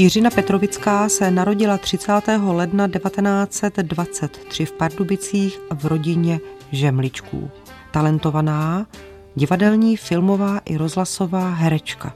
[0.00, 2.12] Jiřina Petrovická se narodila 30.
[2.46, 6.40] ledna 1923 v Pardubicích v rodině
[6.72, 7.50] Žemličků.
[7.90, 8.86] Talentovaná,
[9.34, 12.14] divadelní, filmová i rozhlasová herečka.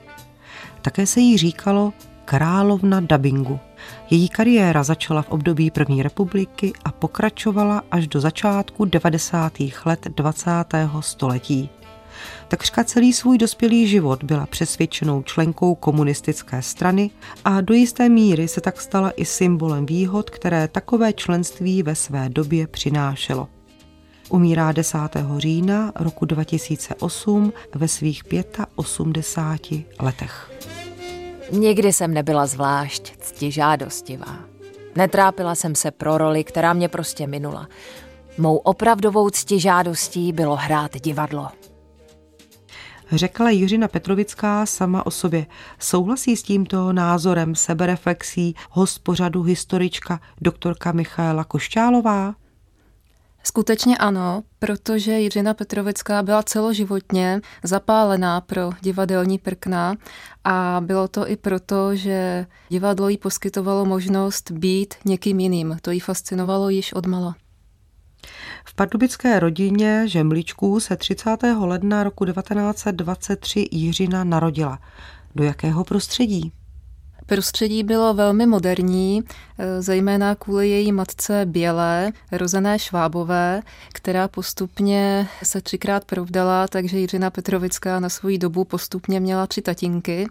[0.82, 1.92] Také se jí říkalo
[2.24, 3.58] královna dabingu.
[4.10, 9.52] Její kariéra začala v období první republiky a pokračovala až do začátku 90.
[9.84, 10.50] let 20.
[11.00, 11.70] století.
[12.48, 17.10] Takřka celý svůj dospělý život byla přesvědčenou členkou komunistické strany
[17.44, 22.28] a do jisté míry se tak stala i symbolem výhod, které takové členství ve své
[22.28, 23.48] době přinášelo.
[24.28, 24.98] Umírá 10.
[25.38, 28.22] října roku 2008 ve svých
[28.74, 30.50] 85 letech.
[31.50, 34.38] Nikdy jsem nebyla zvlášť ctižádostivá.
[34.96, 37.68] Netrápila jsem se pro roli, která mě prostě minula.
[38.38, 41.48] Mou opravdovou ctižádostí bylo hrát divadlo.
[43.12, 45.46] Řekla Jiřina Petrovická sama o sobě.
[45.78, 52.34] Souhlasí s tímto názorem sebereflexí host pořadu historička doktorka Michaela Košťálová?
[53.46, 59.94] Skutečně ano, protože Jiřina Petrovická byla celoživotně zapálená pro divadelní prkna
[60.44, 65.78] a bylo to i proto, že divadlo jí poskytovalo možnost být někým jiným.
[65.82, 67.34] To jí fascinovalo již od mala.
[68.64, 71.36] V pardubické rodině Žemličků se 30.
[71.58, 74.78] ledna roku 1923 Jiřina narodila.
[75.34, 76.52] Do jakého prostředí?
[77.26, 79.22] Prostředí bylo velmi moderní,
[79.58, 87.30] eh, zejména kvůli její matce Bělé, rozené Švábové, která postupně se třikrát provdala, takže Jiřina
[87.30, 90.26] Petrovická na svou dobu postupně měla tři tatínky,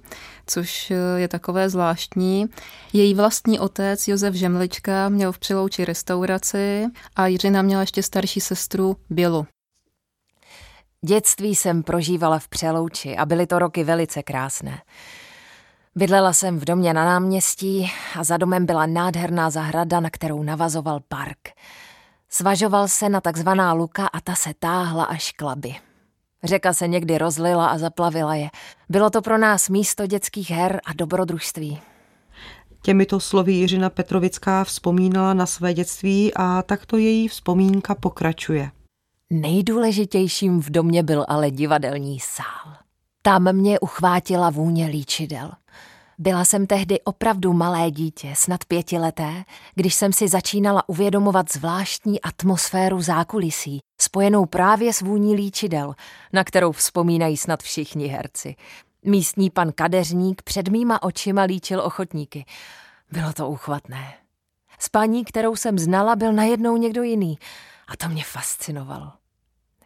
[0.48, 2.46] což eh, je takové zvláštní.
[2.94, 6.86] Její vlastní otec Josef Žemlička měl v Přelouči restauraci
[7.16, 9.46] a Jiřina měla ještě starší sestru Bělu.
[11.06, 14.82] Dětství jsem prožívala v Přelouči a byly to roky velice krásné.
[15.96, 21.00] Bydlela jsem v domě na náměstí a za domem byla nádherná zahrada, na kterou navazoval
[21.08, 21.38] park.
[22.30, 25.76] Svažoval se na takzvaná luka a ta se táhla až k laby.
[26.44, 28.50] Řeka se někdy rozlila a zaplavila je.
[28.90, 31.80] Bylo to pro nás místo dětských her a dobrodružství.
[32.82, 38.72] Těmito slovy Jiřina Petrovická vzpomínala na své dětství a takto její vzpomínka pokračuje.
[39.30, 42.76] Nejdůležitějším v domě byl ale divadelní sál.
[43.22, 45.52] Tam mě uchvátila vůně líčidel.
[46.24, 49.44] Byla jsem tehdy opravdu malé dítě, snad pětileté,
[49.76, 55.94] když jsem si začínala uvědomovat zvláštní atmosféru zákulisí, spojenou právě s vůní líčidel,
[56.34, 58.56] na kterou vzpomínají snad všichni herci.
[59.06, 62.46] Místní pan kadeřník před mýma očima líčil ochotníky.
[63.12, 64.14] Bylo to uchvatné.
[64.80, 67.40] S paní, kterou jsem znala, byl najednou někdo jiný
[67.88, 69.23] a to mě fascinovalo.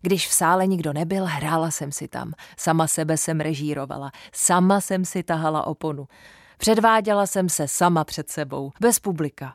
[0.02, 2.34] Když v sále nikdo nebyl, hrála jsem si tam.
[2.58, 4.12] Sama sebe jsem režírovala.
[4.34, 6.08] Sama jsem si tahala oponu.
[6.58, 9.54] Předváděla jsem se sama před sebou, bez publika.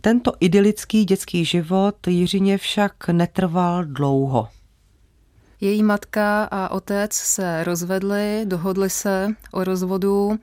[0.00, 4.48] Tento idylický dětský život Jiřině však netrval dlouho.
[5.60, 10.38] Její matka a otec se rozvedli, dohodli se o rozvodu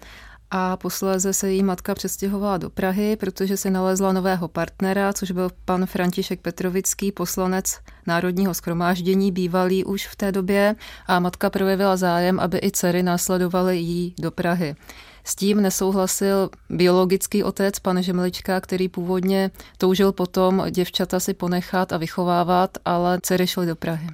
[0.52, 5.50] a posléze se její matka přestěhovala do Prahy, protože se nalezla nového partnera, což byl
[5.66, 7.78] pan František Petrovický, poslanec
[8.08, 10.76] Národního schromáždění, bývalý už v té době
[11.08, 14.76] a matka projevila zájem, aby i dcery následovaly jí do Prahy.
[15.24, 21.98] S tím nesouhlasil biologický otec, pan Žemlička, který původně toužil potom děvčata si ponechat a
[21.98, 24.08] vychovávat, ale dcery šly do Prahy.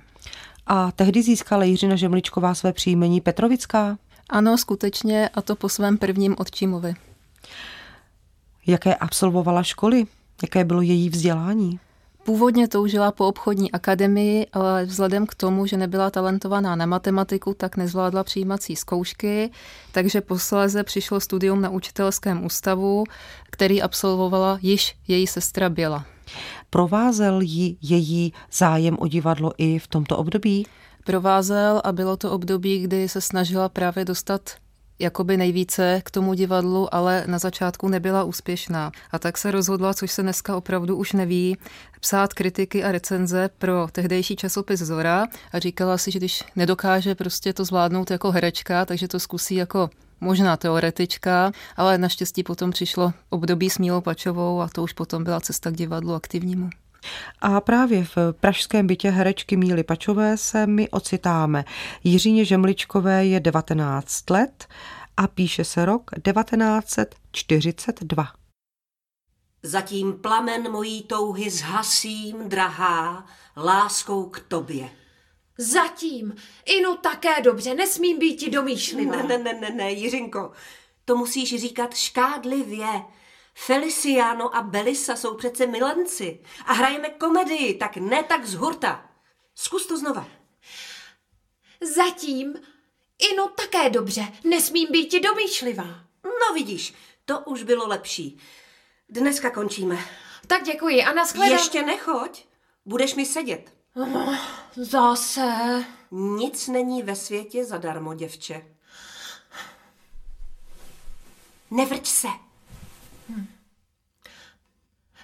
[0.68, 3.98] A tehdy získala Jiřina Žemličková své příjmení Petrovická?
[4.30, 6.94] Ano, skutečně, a to po svém prvním otčímovi.
[8.68, 10.06] Jaké absolvovala školy?
[10.42, 11.80] Jaké bylo její vzdělání?
[12.24, 17.78] Původně toužila po obchodní akademii, ale vzhledem k tomu, že nebyla talentovaná na matematiku, tak
[17.78, 19.52] nezvládla přijímací zkoušky,
[19.92, 23.04] takže posléze přišlo studium na učitelském ústavu,
[23.50, 26.06] který absolvovala již její sestra Běla.
[26.70, 30.66] Provázel ji její zájem o divadlo i v tomto období?
[31.06, 34.50] Provázel a bylo to období, kdy se snažila právě dostat
[35.00, 38.92] jakoby nejvíce k tomu divadlu, ale na začátku nebyla úspěšná.
[39.12, 41.58] A tak se rozhodla, což se dneska opravdu už neví,
[42.00, 47.54] psát kritiky a recenze pro tehdejší časopis Zora a říkala si, že když nedokáže prostě
[47.54, 49.90] to zvládnout jako herečka, takže to zkusí jako
[50.22, 55.40] možná teoretička, ale naštěstí potom přišlo období s Mílou Pačovou a to už potom byla
[55.40, 56.70] cesta k divadlu aktivnímu.
[57.42, 61.66] A právě v pražském bytě herečky Míly Pačové se my ocitáme.
[62.04, 64.68] Jiříně Žemličkové je 19 let
[65.18, 68.28] a píše se rok 1942.
[69.64, 73.26] Zatím plamen mojí touhy zhasím, drahá,
[73.58, 74.90] láskou k tobě.
[75.58, 76.36] Zatím.
[76.66, 79.16] Inu také dobře, nesmím být ti domýšlivá.
[79.16, 80.52] Ne, ne, ne, ne, ne, Jiřinko.
[81.06, 82.88] To musíš říkat škádlivě.
[83.58, 89.10] Feliciano a Belisa jsou přece milenci a hrajeme komedii, tak ne tak z hurta.
[89.56, 90.28] Zkus to znova.
[91.96, 92.54] Zatím
[93.32, 96.06] Ino také dobře, nesmím být ti domýšlivá.
[96.24, 96.94] No vidíš,
[97.26, 98.38] to už bylo lepší.
[99.10, 99.98] Dneska končíme.
[100.48, 101.54] Tak děkuji a nashledanou.
[101.54, 102.46] Ještě nechoď,
[102.86, 103.74] budeš mi sedět.
[103.96, 104.40] No,
[104.76, 105.86] zase.
[106.12, 108.76] Nic není ve světě zadarmo, děvče.
[111.72, 112.28] Nevrč se.
[113.30, 113.48] Hm.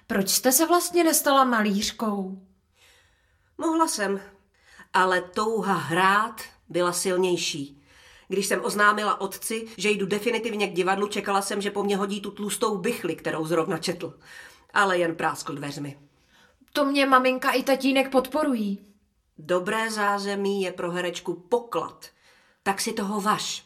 [0.08, 2.42] Proč jste se vlastně nestala malířkou?
[3.58, 4.22] Mohla jsem,
[4.94, 7.82] ale touha hrát byla silnější.
[8.28, 12.22] Když jsem oznámila otci, že jdu definitivně k divadlu, čekala jsem, že po mně hodí
[12.22, 14.20] tu tlustou bychli, kterou zrovna četl.
[14.74, 16.00] Ale jen práskl dveřmi.
[16.74, 18.80] To mě maminka i tatínek podporují.
[19.38, 22.10] Dobré zázemí je pro herečku poklad.
[22.64, 23.66] Tak si toho vaš.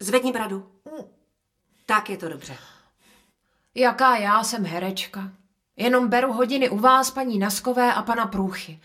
[0.00, 0.72] Zvedni bradu.
[1.86, 2.58] Tak je to dobře.
[3.78, 5.32] Jaká já jsem herečka.
[5.76, 8.80] Jenom beru hodiny u vás, paní Naskové a pana Průchy.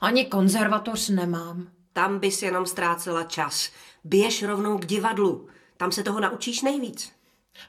[0.00, 1.68] Ani konzervatoř nemám.
[1.92, 3.70] Tam bys jenom ztrácela čas.
[4.04, 5.48] Běž rovnou k divadlu.
[5.76, 7.12] Tam se toho naučíš nejvíc.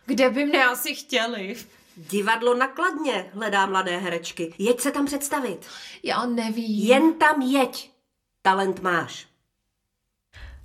[0.06, 1.56] Kde by mě asi chtěli?
[1.98, 4.54] Divadlo nakladně hledá mladé herečky.
[4.58, 5.68] Jeď se tam představit.
[6.04, 6.88] Já nevím.
[6.88, 7.92] Jen tam jeď.
[8.42, 9.28] Talent máš.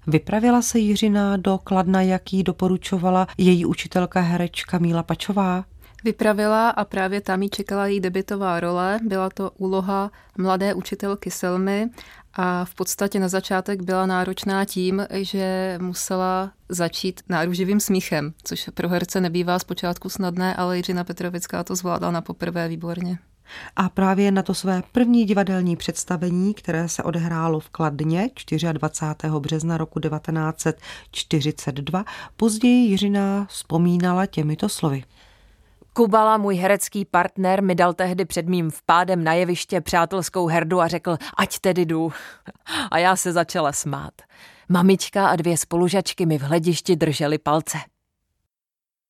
[0.07, 5.65] Vypravila se Jiřina do Kladna, jaký doporučovala její učitelka herečka Míla Pačová?
[6.05, 8.99] Vypravila a právě tam jí čekala její debitová role.
[9.03, 11.91] Byla to úloha mladé učitelky Selmy
[12.35, 18.89] a v podstatě na začátek byla náročná tím, že musela začít náruživým smíchem, což pro
[18.89, 23.19] herce nebývá zpočátku snadné, ale Jiřina Petrovická to zvládla na poprvé výborně.
[23.77, 28.31] A právě na to své první divadelní představení, které se odehrálo v Kladně
[28.73, 29.33] 24.
[29.39, 32.05] března roku 1942,
[32.37, 35.05] později Jiřina vzpomínala těmito slovy.
[35.93, 40.89] Kubala, můj herecký partner, mi dal tehdy před mým vpádem na jeviště přátelskou herdu a
[40.89, 42.13] řekl, ať tedy jdu.
[42.91, 44.13] A já se začala smát.
[44.69, 47.79] Mamička a dvě spolužačky mi v hledišti držely palce.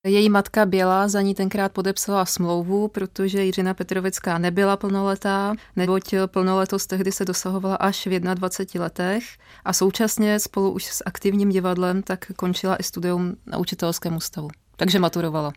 [0.06, 6.88] Její matka Běla za ní tenkrát podepsala smlouvu, protože Jiřina Petrovická nebyla plnoletá, neboť plnoletost
[6.88, 9.24] tehdy se dosahovala až v 21 letech
[9.64, 14.48] a současně spolu už s aktivním divadlem tak končila i studium na učitelském ústavu.
[14.76, 15.52] Takže maturovala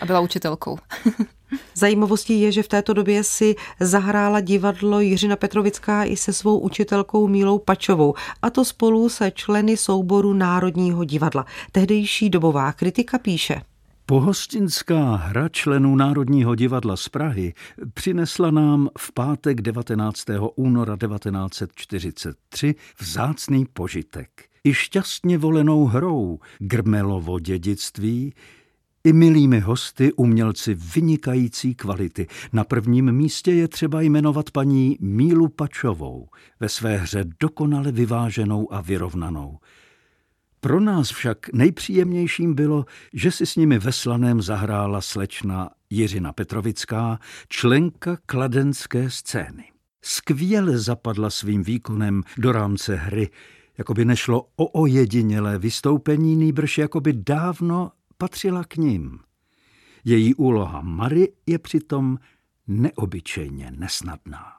[0.00, 0.78] a byla učitelkou.
[1.74, 7.28] Zajímavostí je, že v této době si zahrála divadlo Jiřina Petrovická i se svou učitelkou
[7.28, 11.46] Mílou Pačovou, a to spolu se členy souboru Národního divadla.
[11.72, 13.60] Tehdejší dobová kritika píše.
[14.10, 17.54] Pohostinská hra členů Národního divadla z Prahy
[17.94, 20.24] přinesla nám v pátek 19.
[20.56, 24.28] února 1943 vzácný požitek.
[24.64, 28.34] I šťastně volenou hrou Grmelovo dědictví
[29.04, 32.26] i milými hosty umělci vynikající kvality.
[32.52, 36.28] Na prvním místě je třeba jmenovat paní Mílu Pačovou,
[36.60, 39.58] ve své hře dokonale vyváženou a vyrovnanou.
[40.60, 47.18] Pro nás však nejpříjemnějším bylo, že si s nimi ve slaném zahrála slečna Jiřina Petrovická,
[47.48, 49.64] členka kladenské scény.
[50.02, 53.30] Skvěle zapadla svým výkonem do rámce hry,
[53.78, 59.18] jako by nešlo o ojedinělé vystoupení, nýbrž jako by dávno patřila k ním.
[60.04, 62.18] Její úloha Mary je přitom
[62.66, 64.57] neobyčejně nesnadná.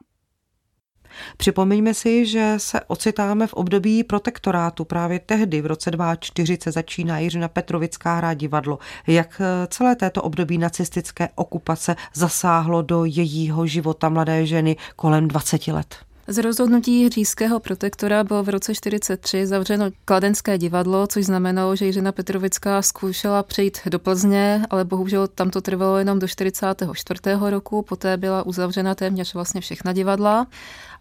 [1.36, 4.84] Připomeňme si, že se ocitáme v období protektorátu.
[4.84, 8.78] Právě tehdy, v roce 2040, začíná Jiřina Petrovická hrát divadlo.
[9.06, 16.09] Jak celé této období nacistické okupace zasáhlo do jejího života mladé ženy kolem 20 let?
[16.30, 22.12] Z rozhodnutí říšského protektora bylo v roce 43 zavřeno Kladenské divadlo, což znamenalo, že Jiřina
[22.12, 27.20] Petrovická zkoušela přejít do Plzně, ale bohužel tam to trvalo jenom do 44.
[27.50, 30.46] roku, poté byla uzavřena téměř vlastně všechna divadla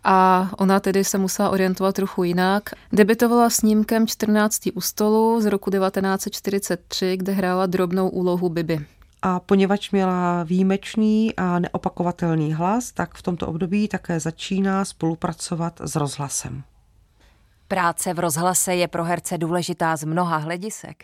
[0.04, 2.64] a ona tedy se musela orientovat trochu jinak.
[2.94, 4.60] Debitovala snímkem 14.
[4.74, 8.86] u stolu z roku 1943, kde hrála drobnou úlohu Bibi.
[9.22, 15.96] A poněvadž měla výjimečný a neopakovatelný hlas, tak v tomto období také začíná spolupracovat s
[15.96, 16.64] rozhlasem.
[17.68, 21.04] Práce v rozhlase je pro herce důležitá z mnoha hledisek.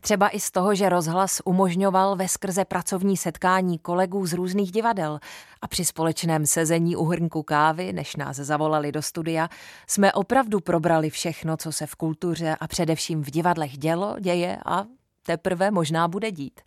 [0.00, 5.20] Třeba i z toho, že rozhlas umožňoval ve skrze pracovní setkání kolegů z různých divadel
[5.62, 9.48] a při společném sezení u hrnku kávy, než nás zavolali do studia,
[9.86, 14.84] jsme opravdu probrali všechno, co se v kultuře a především v divadlech dělo, děje a
[15.22, 16.60] teprve možná bude dít.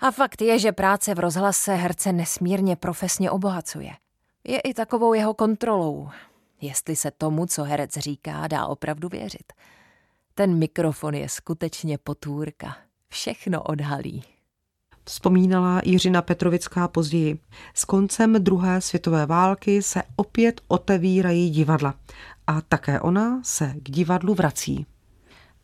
[0.00, 3.90] A fakt je, že práce v rozhlase herce nesmírně profesně obohacuje.
[4.44, 6.08] Je i takovou jeho kontrolou,
[6.60, 9.52] jestli se tomu, co herec říká, dá opravdu věřit.
[10.34, 12.76] Ten mikrofon je skutečně potůrka.
[13.08, 14.22] Všechno odhalí.
[15.04, 17.38] Vzpomínala Jiřina Petrovická později.
[17.74, 21.94] S koncem druhé světové války se opět otevírají divadla
[22.46, 24.86] a také ona se k divadlu vrací.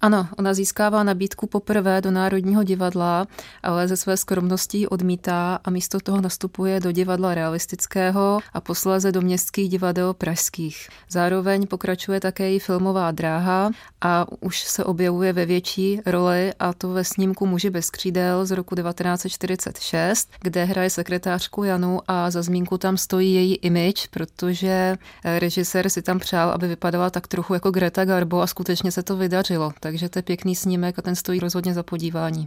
[0.05, 3.27] Ano, ona získává nabídku poprvé do Národního divadla,
[3.63, 9.21] ale ze své skromností odmítá a místo toho nastupuje do divadla realistického a posléze do
[9.21, 10.89] městských divadel pražských.
[11.11, 13.71] Zároveň pokračuje také její filmová dráha
[14.01, 18.51] a už se objevuje ve větší roli a to ve snímku Muži bez křídel z
[18.51, 24.97] roku 1946, kde hraje sekretářku Janu a za zmínku tam stojí její image, protože
[25.39, 29.17] režisér si tam přál, aby vypadala tak trochu jako Greta Garbo a skutečně se to
[29.17, 29.73] vydařilo.
[29.81, 32.47] Tak takže to je pěkný snímek a ten stojí rozhodně za podívání.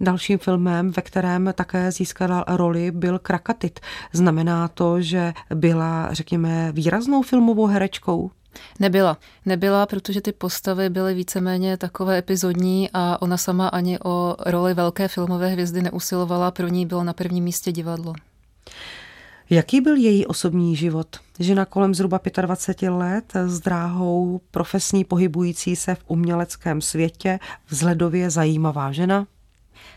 [0.00, 3.80] Dalším filmem, ve kterém také získala roli, byl Krakatit.
[4.12, 8.30] Znamená to, že byla, řekněme, výraznou filmovou herečkou?
[8.80, 9.18] Nebyla.
[9.46, 15.08] Nebyla, protože ty postavy byly víceméně takové epizodní a ona sama ani o roli velké
[15.08, 18.14] filmové hvězdy neusilovala, pro ní bylo na prvním místě divadlo.
[19.50, 21.16] Jaký byl její osobní život?
[21.38, 27.38] Žena kolem zhruba 25 let s dráhou profesní pohybující se v uměleckém světě,
[27.68, 29.26] vzhledově zajímavá žena?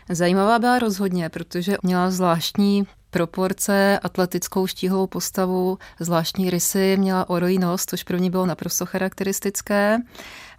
[0.08, 7.86] Zajímavá byla rozhodně, protože měla zvláštní proporce, atletickou štíhlou postavu, zvláštní rysy, měla orojí nos,
[7.86, 9.98] což pro ní bylo naprosto charakteristické.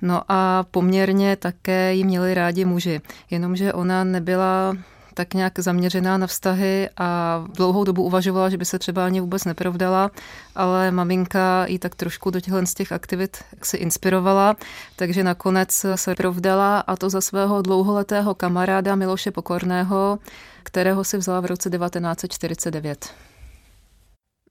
[0.01, 4.77] No a poměrně také ji měli rádi muži, jenomže ona nebyla
[5.15, 9.45] tak nějak zaměřená na vztahy a dlouhou dobu uvažovala, že by se třeba ani vůbec
[9.45, 10.11] neprovdala,
[10.55, 14.55] ale maminka ji tak trošku do těchto z těch aktivit si inspirovala,
[14.95, 20.19] takže nakonec se provdala a to za svého dlouholetého kamaráda Miloše Pokorného,
[20.63, 23.13] kterého si vzala v roce 1949.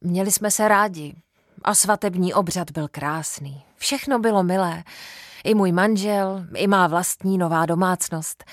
[0.01, 1.15] Měli jsme se rádi
[1.65, 3.63] a svatební obřad byl krásný.
[3.77, 4.85] Všechno bylo milé.
[5.45, 8.45] I můj manžel, i má vlastní nová domácnost.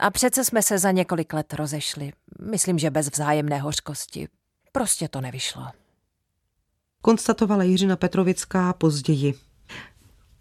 [0.00, 2.12] A přece jsme se za několik let rozešli.
[2.50, 4.28] Myslím, že bez vzájemné hořkosti.
[4.72, 5.66] Prostě to nevyšlo.
[7.02, 9.34] Konstatovala Jiřina Petrovická později.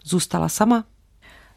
[0.05, 0.83] Zůstala sama?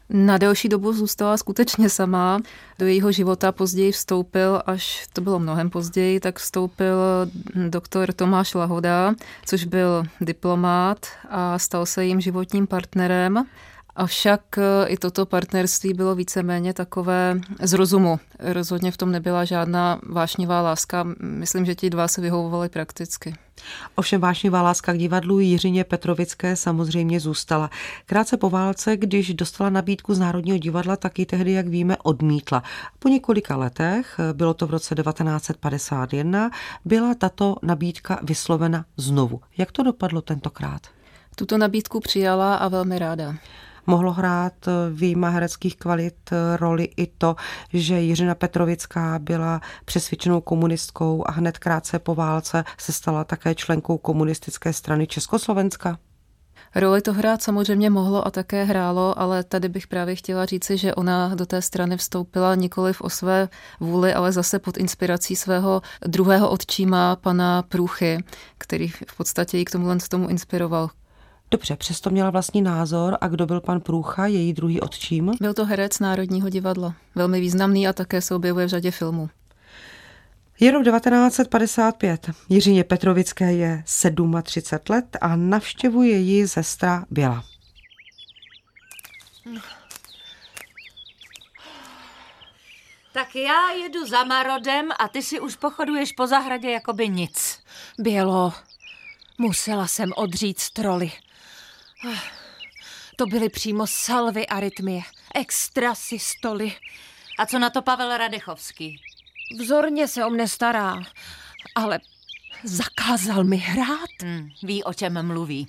[0.09, 2.39] Na delší dobu zůstala skutečně sama.
[2.79, 6.97] Do jejího života později vstoupil, až to bylo mnohem později, tak vstoupil
[7.69, 9.13] doktor Tomáš Lahoda,
[9.45, 13.45] což byl diplomát a stal se jím životním partnerem.
[13.95, 18.19] Avšak e, i toto partnerství bylo víceméně takové z rozumu.
[18.39, 21.05] Rozhodně v tom nebyla žádná vášnivá láska.
[21.19, 23.35] Myslím, že ti dva se vyhovovali prakticky.
[23.95, 27.69] Ovšem vášnivá láska k divadlu Jiřině Petrovické samozřejmě zůstala.
[28.05, 32.63] Krátce po válce, když dostala nabídku z Národního divadla, taky tehdy, jak víme, odmítla.
[32.99, 36.51] Po několika letech, bylo to v roce 1951,
[36.85, 39.41] byla tato nabídka vyslovena znovu.
[39.57, 40.81] Jak to dopadlo tentokrát?
[41.35, 43.35] Tuto nabídku přijala a velmi ráda
[43.87, 44.53] mohlo hrát
[44.91, 47.35] výjima hereckých kvalit roli i to,
[47.73, 53.97] že Jiřina Petrovická byla přesvědčenou komunistkou a hned krátce po válce se stala také členkou
[53.97, 55.97] komunistické strany Československa?
[56.75, 60.95] Roli to hrát samozřejmě mohlo a také hrálo, ale tady bych právě chtěla říci, že
[60.95, 63.49] ona do té strany vstoupila nikoli o své
[63.79, 68.23] vůli, ale zase pod inspirací svého druhého otčíma, pana Průchy,
[68.57, 70.89] který v podstatě ji k tomu tomu inspiroval.
[71.53, 75.31] Dobře, přesto měla vlastní názor a kdo byl pan Průcha, její druhý otčím?
[75.41, 79.29] Byl to herec Národního divadla, velmi významný a také se objevuje v řadě filmů.
[80.59, 82.29] Je rok 1955.
[82.49, 83.83] Jiřině Petrovické je
[84.43, 87.43] 37 let a navštěvuje ji sestra Běla.
[93.13, 97.59] Tak já jedu za Marodem a ty si už pochoduješ po zahradě jako by nic.
[97.99, 98.53] Bělo,
[99.37, 101.11] musela jsem odřít stroly.
[103.15, 105.01] To byly přímo salvy arytmie,
[105.35, 106.75] extra systoly.
[107.39, 109.01] A co na to Pavel Radechovský?
[109.59, 111.03] Vzorně se o mne stará,
[111.75, 111.99] ale
[112.63, 114.09] zakázal mi hrát.
[114.21, 115.67] Hmm, ví, o čem mluví.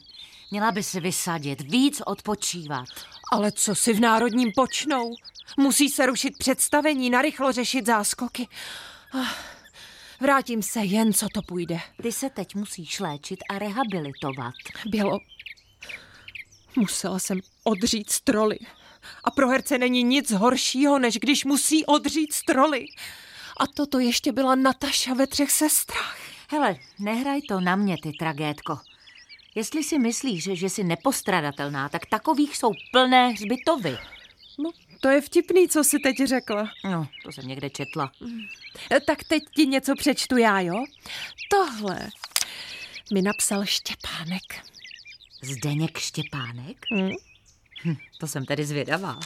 [0.50, 2.88] Měla by si vysadit, víc odpočívat.
[3.32, 5.14] Ale co si v Národním počnou?
[5.56, 8.48] Musí se rušit představení, narychlo řešit záskoky.
[10.20, 11.80] Vrátím se jen, co to půjde.
[12.02, 14.54] Ty se teď musíš léčit a rehabilitovat.
[14.86, 15.18] Bylo,
[16.76, 18.58] Musela jsem odřít stroly.
[19.24, 22.86] A pro herce není nic horšího, než když musí odřít stroly.
[23.56, 26.18] A toto ještě byla Nataša ve třech sestrách.
[26.50, 28.78] Hele, nehraj to na mě, ty tragédko.
[29.54, 33.98] Jestli si myslíš, že jsi nepostradatelná, tak takových jsou plné hřbitovy.
[34.58, 36.70] No, to je vtipný, co jsi teď řekla.
[36.84, 38.12] No, to jsem někde četla.
[39.06, 40.84] Tak teď ti něco přečtu já, jo?
[41.50, 42.08] Tohle
[43.12, 44.73] mi napsal Štěpánek.
[45.44, 46.86] Zdeněk Štěpánek?
[46.92, 47.10] Hmm.
[47.84, 49.20] Hm, to jsem tedy zvědavá.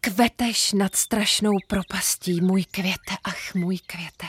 [0.00, 4.26] Kveteš nad strašnou propastí, můj květe, ach, můj květe.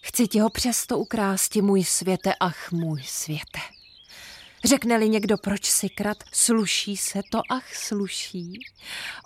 [0.00, 3.60] Chci ti ho přesto ukrásti, můj světe, ach, můj světe.
[4.64, 8.60] Řekne-li někdo, proč si krat, sluší se to, ach, sluší.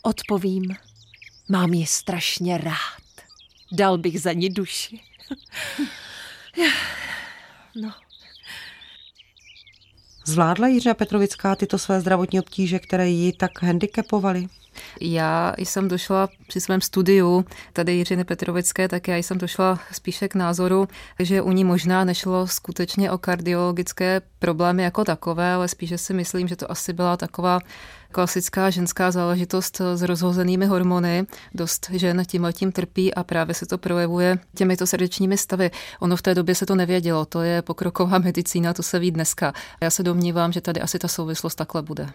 [0.03, 0.77] Odpovím,
[1.49, 3.05] mám ji strašně rád.
[3.73, 5.01] Dal bych za ní duši.
[7.83, 8.04] no.
[10.27, 14.47] Zvládla Jiřina Petrovická tyto své zdravotní obtíže, které ji tak handicapovaly?
[15.01, 20.35] Já jsem došla při svém studiu tady Jiřiny Petrovické, tak já jsem došla spíše k
[20.35, 20.89] názoru,
[21.19, 26.49] že u ní možná nešlo skutečně o kardiologické problémy jako takové, ale spíše si myslím,
[26.49, 27.61] že to asi byla taková
[28.15, 31.27] klasická ženská záležitost s rozhozenými hormony.
[31.55, 35.71] Dost žen tím letím trpí a právě se to projevuje těmito srdečními stavy.
[36.01, 39.53] Ono v té době se to nevědělo, to je pokroková medicína, to se ví dneska.
[39.81, 42.09] Já se domnívám, že tady asi ta souvislost takhle bude.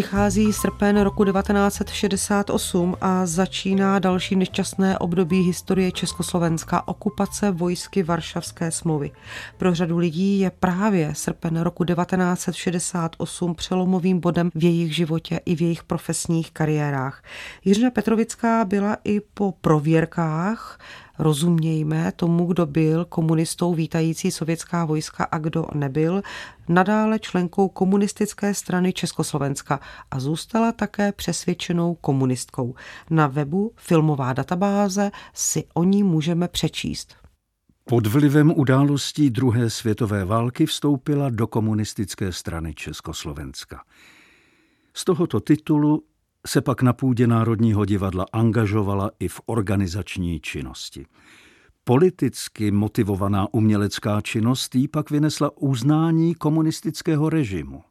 [0.00, 9.10] Přichází srpen roku 1968 a začíná další nešťastné období historie Československa, okupace vojsky Varšavské smlouvy.
[9.56, 15.62] Pro řadu lidí je právě srpen roku 1968 přelomovým bodem v jejich životě i v
[15.62, 17.22] jejich profesních kariérách.
[17.64, 20.78] Jiřina Petrovická byla i po prověrkách
[21.20, 26.22] rozumějme tomu, kdo byl komunistou vítající sovětská vojska a kdo nebyl,
[26.68, 29.80] nadále členkou komunistické strany Československa
[30.10, 32.74] a zůstala také přesvědčenou komunistkou.
[33.10, 37.14] Na webu Filmová databáze si o ní můžeme přečíst.
[37.84, 43.82] Pod vlivem událostí druhé světové války vstoupila do komunistické strany Československa.
[44.94, 46.02] Z tohoto titulu
[46.46, 51.06] se pak na půdě Národního divadla angažovala i v organizační činnosti.
[51.84, 57.82] Politicky motivovaná umělecká činnost jí pak vynesla uznání komunistického režimu.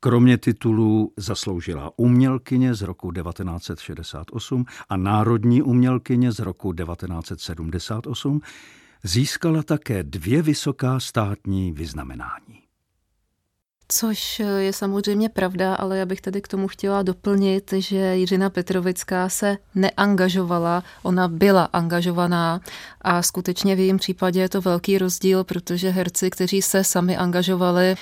[0.00, 8.40] Kromě titulů zasloužila umělkyně z roku 1968 a národní umělkyně z roku 1978,
[9.04, 12.67] získala také dvě vysoká státní vyznamenání.
[13.92, 19.28] Což je samozřejmě pravda, ale já bych tady k tomu chtěla doplnit, že Jiřina Petrovická
[19.28, 22.60] se neangažovala, ona byla angažovaná
[23.02, 27.96] a skutečně v jejím případě je to velký rozdíl, protože herci, kteří se sami angažovali,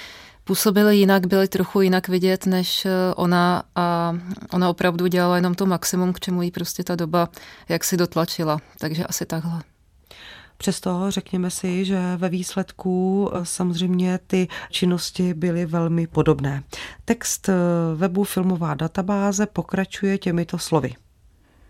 [0.44, 4.16] působili jinak, byli trochu jinak vidět než ona a
[4.52, 7.28] ona opravdu dělala jenom to maximum, k čemu jí prostě ta doba
[7.68, 8.58] jak si dotlačila.
[8.78, 9.75] Takže asi takhle.
[10.56, 16.62] Přesto řekněme si, že ve výsledku eh, samozřejmě ty činnosti byly velmi podobné.
[17.04, 17.54] Text eh,
[17.94, 20.94] webu Filmová databáze pokračuje těmito slovy.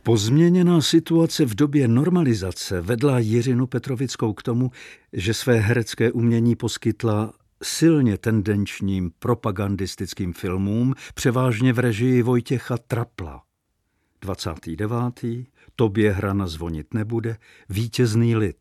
[0.02, 4.70] Pozměněná situace v době normalizace vedla Jiřinu Petrovickou k tomu,
[5.12, 13.42] že své herecké umění poskytla silně tendenčním propagandistickým filmům, převážně v režii Vojtěcha Trapla.
[14.20, 15.24] 29.
[15.76, 17.36] Tobě hrana zvonit nebude,
[17.68, 18.56] vítězný lid.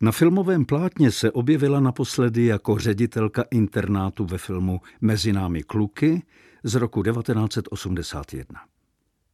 [0.00, 6.22] Na filmovém plátně se objevila naposledy jako ředitelka internátu ve filmu Mezi námi kluky
[6.62, 8.60] z roku 1981.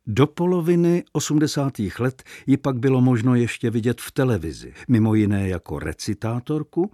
[0.07, 1.73] Do poloviny 80.
[1.99, 6.93] let ji pak bylo možno ještě vidět v televizi, mimo jiné jako recitátorku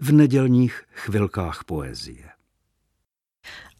[0.00, 2.31] v nedělních chvilkách poezie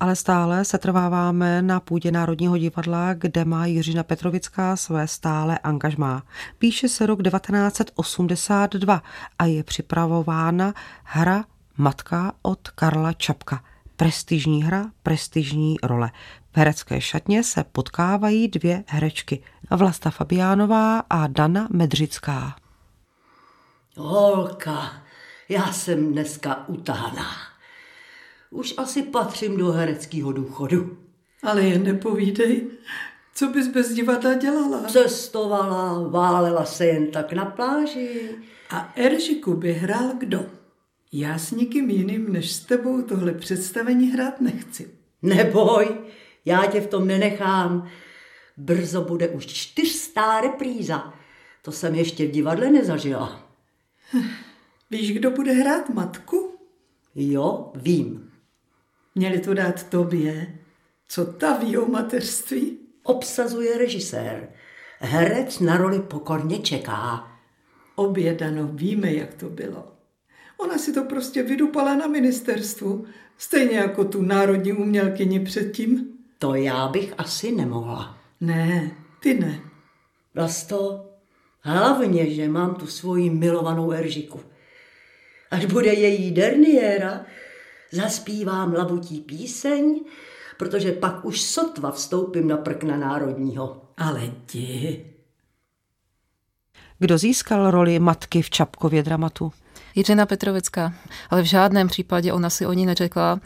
[0.03, 6.23] ale stále se trváváme na půdě Národního divadla, kde má Jiřina Petrovická své stále angažmá.
[6.59, 9.03] Píše se rok 1982
[9.39, 11.45] a je připravována hra
[11.77, 13.65] Matka od Karla Čapka.
[13.97, 16.11] Prestižní hra, prestižní role.
[16.53, 19.43] V herecké šatně se potkávají dvě herečky.
[19.71, 22.57] Vlasta Fabiánová a Dana Medřická.
[23.97, 24.93] Holka,
[25.49, 27.52] já jsem dneska utáhná
[28.53, 30.97] už asi patřím do hereckého důchodu.
[31.43, 32.67] Ale jen nepovídej,
[33.35, 34.83] co bys bez divadla dělala?
[34.83, 38.31] Cestovala, válela se jen tak na pláži.
[38.71, 40.47] A Eržiku by hrál kdo?
[41.13, 44.91] Já s nikým jiným než s tebou tohle představení hrát nechci.
[45.23, 45.89] Neboj,
[46.45, 47.89] já tě v tom nenechám.
[48.57, 51.15] Brzo bude už čtyřstá repríza.
[51.63, 53.49] To jsem ještě v divadle nezažila.
[54.91, 56.59] Víš, kdo bude hrát matku?
[57.15, 58.32] Jo, vím.
[59.15, 60.59] Měli to dát tobě.
[61.09, 62.79] Co ta ví o mateřství?
[63.03, 64.49] Obsazuje režisér.
[65.01, 67.33] Herec na roli pokorně čeká.
[67.95, 69.93] Obědano, víme, jak to bylo.
[70.57, 73.05] Ona si to prostě vydupala na ministerstvu,
[73.39, 76.09] stejně jako tu národní umělkyni předtím.
[76.39, 78.19] To já bych asi nemohla.
[78.41, 79.61] Ne, ty ne.
[80.35, 81.07] Vlasto,
[81.61, 84.41] hlavně, že mám tu svoji milovanou Eržiku.
[85.51, 87.27] Až bude její derniéra,
[87.93, 90.01] zaspívám labutí píseň,
[90.57, 93.83] protože pak už sotva vstoupím na prkna národního.
[93.97, 95.05] Ale ti.
[96.99, 99.53] Kdo získal roli matky v Čapkově dramatu?
[99.95, 100.95] Jiřina Petrovická,
[101.31, 103.41] ale v žádném případě ona si o ní neřekla,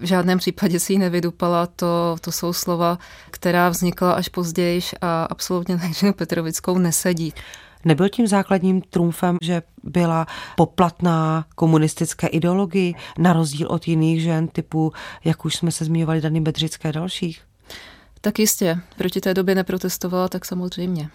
[0.00, 2.98] v žádném případě si ji nevydupala, to, to jsou slova,
[3.30, 7.34] která vznikla až později a absolutně na Jiřinu Petrovickou nesedí.
[7.84, 14.92] Nebyl tím základním trumfem, že byla poplatná komunistické ideologii, na rozdíl od jiných žen typu,
[15.24, 17.42] jak už jsme se zmiňovali, Dany Bedřické a dalších?
[18.20, 21.10] Tak jistě, proti té době neprotestovala, tak samozřejmě.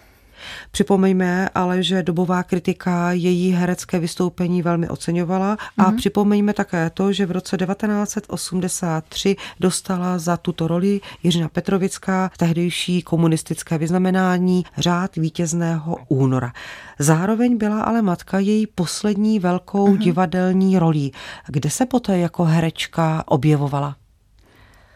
[0.70, 5.96] Připomeňme ale, že dobová kritika její herecké vystoupení velmi oceňovala a mm-hmm.
[5.96, 13.78] připomeňme také to, že v roce 1983 dostala za tuto roli Jiřina Petrovická tehdejší komunistické
[13.78, 16.52] vyznamenání řád vítězného února.
[16.98, 19.98] Zároveň byla ale matka její poslední velkou mm-hmm.
[19.98, 21.12] divadelní rolí,
[21.46, 23.96] kde se poté jako herečka objevovala.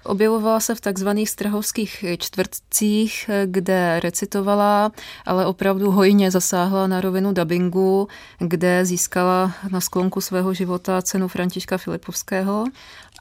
[0.04, 4.92] Objevovala se v takzvaných strahovských čtvrtcích, kde recitovala,
[5.26, 11.78] ale opravdu hojně zasáhla na rovinu dubbingu, kde získala na sklonku svého života cenu Františka
[11.78, 12.64] Filipovského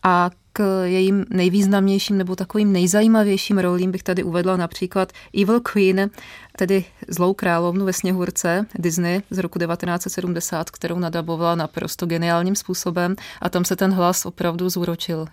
[0.03, 6.09] a k jejím nejvýznamnějším nebo takovým nejzajímavějším rolím bych tady uvedla například Evil Queen,
[6.57, 13.49] tedy zlou královnu ve Sněhurce Disney z roku 1970, kterou nadabovala naprosto geniálním způsobem a
[13.49, 15.25] tam se ten hlas opravdu zúročil.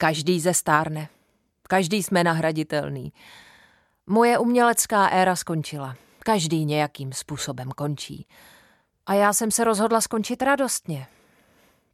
[0.00, 1.08] Každý ze stárne.
[1.62, 3.12] Každý jsme nahraditelný.
[4.06, 5.96] Moje umělecká éra skončila.
[6.18, 8.26] Každý nějakým způsobem končí.
[9.06, 11.06] A já jsem se rozhodla skončit radostně.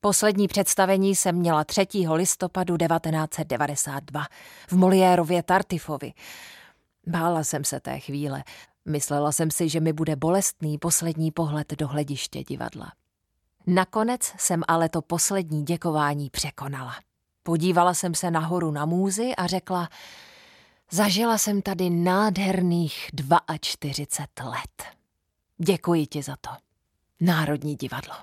[0.00, 1.86] Poslední představení jsem měla 3.
[2.12, 4.26] listopadu 1992
[4.68, 6.12] v Moliérově Tartifovi.
[7.06, 8.44] Bála jsem se té chvíle.
[8.84, 12.92] Myslela jsem si, že mi bude bolestný poslední pohled do hlediště divadla.
[13.66, 16.94] Nakonec jsem ale to poslední děkování překonala.
[17.46, 19.88] Podívala jsem se nahoru na můzy a řekla,
[20.90, 23.10] zažila jsem tady nádherných
[23.60, 24.84] 42 let.
[25.58, 26.50] Děkuji ti za to.
[27.20, 28.14] Národní divadlo.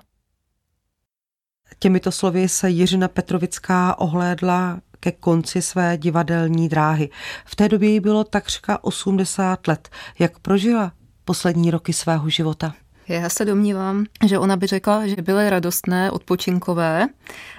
[1.78, 7.10] Těmito slovy se Jiřina Petrovická ohlédla ke konci své divadelní dráhy.
[7.44, 9.88] V té době jí bylo takřka 80 let.
[10.18, 10.92] Jak prožila
[11.24, 12.74] poslední roky svého života?
[13.12, 17.08] Já se domnívám, že ona by řekla, že byly radostné, odpočinkové,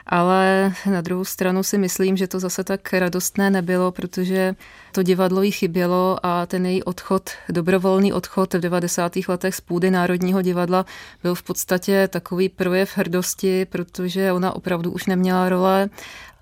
[0.05, 4.55] ale na druhou stranu si myslím, že to zase tak radostné nebylo, protože
[4.91, 9.11] to divadlo jí chybělo a ten její odchod, dobrovolný odchod v 90.
[9.27, 10.85] letech z půdy Národního divadla
[11.23, 15.89] byl v podstatě takový projev hrdosti, protože ona opravdu už neměla role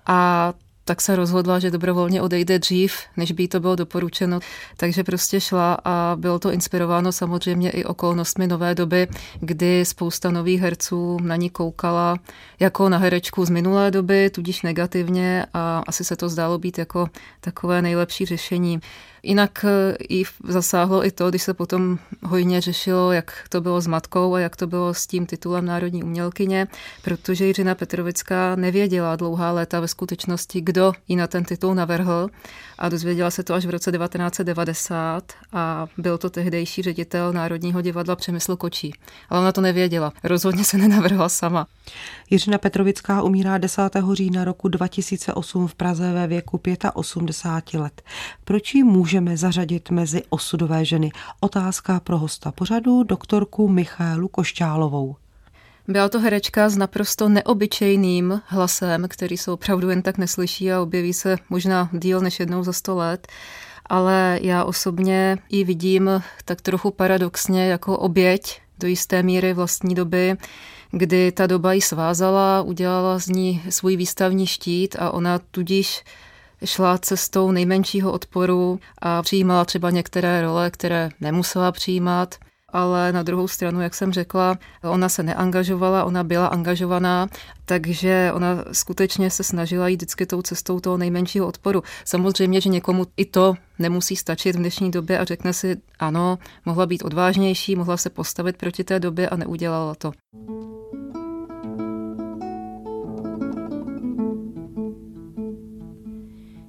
[0.06, 0.52] a
[0.84, 4.40] tak se rozhodla, že dobrovolně odejde dřív, než by to bylo doporučeno,
[4.76, 9.08] takže prostě šla a bylo to inspirováno samozřejmě i okolnostmi nové doby,
[9.40, 12.16] kdy spousta nových herců na ní koukala
[12.60, 17.06] jako na herečku z minulé doby, tudíž negativně a asi se to zdálo být jako
[17.40, 18.80] takové nejlepší řešení.
[19.22, 23.86] Jinak eh, jí zasáhlo i to, když se potom hojně řešilo, jak to bylo s
[23.86, 26.68] matkou a jak to bylo s tím titulem národní umělkyně,
[27.02, 32.28] protože Jiřina Petrovická nevěděla dlouhá léta ve skutečnosti, kdo ji na ten titul navrhl
[32.82, 38.16] a dozvěděla se to až v roce 1990 a byl to tehdejší ředitel Národního divadla
[38.16, 38.94] Přemysl Kočí.
[39.28, 40.12] Ale ona to nevěděla.
[40.24, 41.66] Rozhodně se nenavrhla sama.
[42.30, 43.82] Jiřina Petrovická umírá 10.
[44.12, 46.60] října roku 2008 v Praze ve věku
[46.94, 48.02] 85 let.
[48.44, 51.10] Proč ji můžeme zařadit mezi osudové ženy?
[51.40, 55.16] Otázka pro hosta pořadu, doktorku Michálu Košťálovou.
[55.88, 61.12] Byla to herečka s naprosto neobyčejným hlasem, který se opravdu jen tak neslyší a objeví
[61.12, 63.28] se možná díl než jednou za sto let.
[63.86, 70.36] Ale já osobně ji vidím tak trochu paradoxně jako oběť do jisté míry vlastní doby,
[70.90, 76.04] kdy ta doba ji svázala, udělala z ní svůj výstavní štít a ona tudíž
[76.64, 82.34] šla cestou nejmenšího odporu a přijímala třeba některé role, které nemusela přijímat
[82.72, 87.28] ale na druhou stranu, jak jsem řekla, ona se neangažovala, ona byla angažovaná,
[87.64, 91.82] takže ona skutečně se snažila jít vždycky tou cestou toho nejmenšího odporu.
[92.04, 96.86] Samozřejmě, že někomu i to nemusí stačit v dnešní době a řekne si, ano, mohla
[96.86, 100.12] být odvážnější, mohla se postavit proti té době a neudělala to.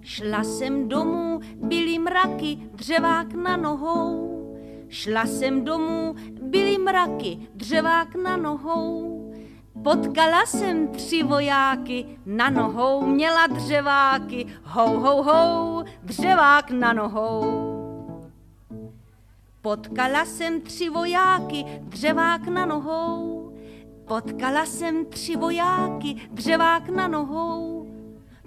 [0.02, 4.33] Šla jsem domů, byly mraky, dřevák na nohou.
[4.94, 9.34] Šla jsem domů, byly mraky, dřevák na nohou.
[9.84, 18.30] Potkala jsem tři vojáky, na nohou měla dřeváky, hou, hou, hou, dřevák na nohou.
[19.62, 23.52] Potkala jsem tři vojáky, dřevák na nohou.
[24.08, 27.88] Potkala jsem tři vojáky, dřevák na nohou.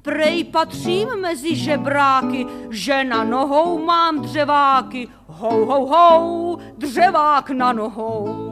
[0.02, 8.46] Prej patřím mezi žebráky, že na nohou mám dřeváky, hou, hou, hou, dřevák na nohou.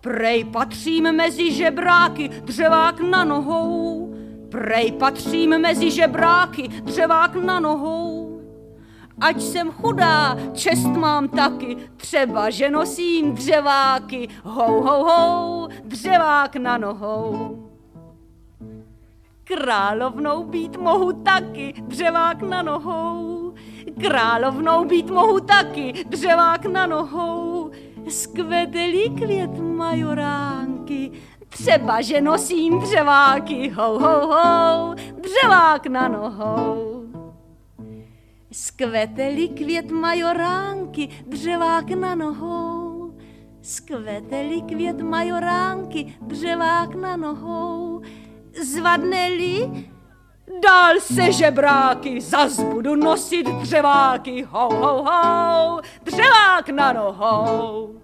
[0.00, 4.14] Prej patřím mezi žebráky, dřevák na nohou.
[4.50, 8.40] Prej patřím mezi žebráky, dřevák na nohou.
[9.20, 16.78] Ať jsem chudá, čest mám taky, třeba že nosím dřeváky, hou, hou, hou, dřevák na
[16.78, 17.58] nohou.
[19.44, 23.33] Královnou být mohu taky, dřevák na nohou.
[24.00, 27.70] Královnou být mohu taky, dřevák na nohou.
[28.08, 31.10] Skvetelý květ majoránky,
[31.48, 37.04] třeba že nosím dřeváky, hou, hou, hou, dřevák na nohou.
[38.52, 43.14] Skvetelý květ majoránky, dřevák na nohou.
[43.62, 48.02] Skvetelý květ majoránky, dřevák na nohou
[48.62, 49.88] zvadne-li,
[50.62, 58.03] dál se žebráky, zas budu nosit dřeváky, hou, hou, hou, dřevák na nohou.